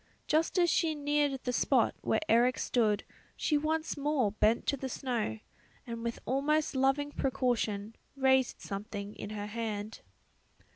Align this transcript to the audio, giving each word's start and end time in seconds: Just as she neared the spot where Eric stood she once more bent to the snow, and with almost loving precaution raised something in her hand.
Just 0.25 0.57
as 0.57 0.67
she 0.71 0.95
neared 0.95 1.39
the 1.43 1.53
spot 1.53 1.93
where 2.01 2.21
Eric 2.27 2.57
stood 2.57 3.03
she 3.35 3.55
once 3.55 3.95
more 3.95 4.31
bent 4.31 4.65
to 4.65 4.75
the 4.75 4.89
snow, 4.89 5.37
and 5.85 6.01
with 6.03 6.17
almost 6.25 6.75
loving 6.75 7.11
precaution 7.11 7.95
raised 8.15 8.59
something 8.61 9.13
in 9.13 9.29
her 9.29 9.45
hand. 9.45 10.01